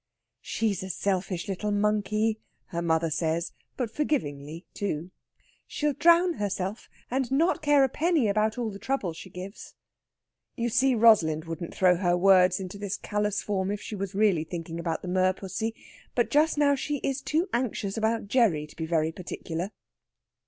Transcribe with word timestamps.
"She's 0.41 0.81
a 0.81 0.89
selfish 0.89 1.47
little 1.47 1.69
monkey," 1.69 2.39
her 2.69 2.81
mother 2.81 3.11
says, 3.11 3.51
but 3.77 3.91
forgivingly, 3.93 4.65
too. 4.73 5.11
"She'll 5.67 5.93
drown 5.93 6.33
herself, 6.39 6.89
and 7.11 7.29
not 7.31 7.61
care 7.61 7.83
a 7.83 7.87
penny 7.87 8.27
about 8.27 8.57
all 8.57 8.71
the 8.71 8.79
trouble 8.79 9.13
she 9.13 9.29
gives." 9.29 9.75
You 10.55 10.69
see, 10.69 10.95
Rosalind 10.95 11.45
wouldn't 11.45 11.75
throw 11.75 11.97
her 11.97 12.17
words 12.17 12.59
into 12.59 12.79
this 12.79 12.97
callous 12.97 13.43
form 13.43 13.69
if 13.69 13.79
she 13.79 13.95
was 13.95 14.15
really 14.15 14.43
thinking 14.43 14.79
about 14.79 15.03
the 15.03 15.07
merpussy. 15.07 15.75
But 16.15 16.31
just 16.31 16.57
now 16.57 16.73
she 16.73 16.97
is 17.03 17.21
too 17.21 17.47
anxious 17.53 17.95
about 17.95 18.27
Gerry 18.27 18.65
to 18.65 18.75
be 18.75 18.87
very 18.87 19.11
particular. 19.11 19.69